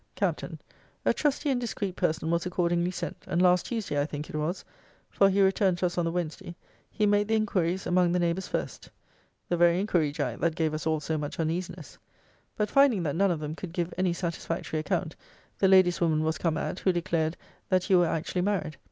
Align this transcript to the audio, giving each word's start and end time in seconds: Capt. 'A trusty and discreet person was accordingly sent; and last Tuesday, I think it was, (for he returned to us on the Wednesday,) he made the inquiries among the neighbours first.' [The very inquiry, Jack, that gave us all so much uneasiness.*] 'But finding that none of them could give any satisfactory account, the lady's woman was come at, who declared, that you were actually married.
Capt. 0.15 0.43
'A 1.05 1.13
trusty 1.13 1.51
and 1.51 1.61
discreet 1.61 1.95
person 1.95 2.31
was 2.31 2.47
accordingly 2.47 2.89
sent; 2.89 3.17
and 3.27 3.39
last 3.39 3.67
Tuesday, 3.67 4.01
I 4.01 4.07
think 4.07 4.31
it 4.31 4.35
was, 4.35 4.65
(for 5.11 5.29
he 5.29 5.43
returned 5.43 5.77
to 5.77 5.85
us 5.85 5.95
on 5.95 6.05
the 6.05 6.11
Wednesday,) 6.11 6.55
he 6.89 7.05
made 7.05 7.27
the 7.27 7.35
inquiries 7.35 7.85
among 7.85 8.11
the 8.11 8.17
neighbours 8.17 8.47
first.' 8.47 8.89
[The 9.47 9.57
very 9.57 9.79
inquiry, 9.79 10.11
Jack, 10.11 10.39
that 10.39 10.55
gave 10.55 10.73
us 10.73 10.87
all 10.87 11.01
so 11.01 11.19
much 11.19 11.39
uneasiness.*] 11.39 11.99
'But 12.57 12.71
finding 12.71 13.03
that 13.03 13.15
none 13.15 13.29
of 13.29 13.41
them 13.41 13.53
could 13.53 13.73
give 13.73 13.93
any 13.95 14.11
satisfactory 14.11 14.79
account, 14.79 15.15
the 15.59 15.67
lady's 15.67 16.01
woman 16.01 16.23
was 16.23 16.39
come 16.39 16.57
at, 16.57 16.79
who 16.79 16.91
declared, 16.91 17.37
that 17.69 17.87
you 17.91 17.99
were 17.99 18.07
actually 18.07 18.41
married. 18.41 18.77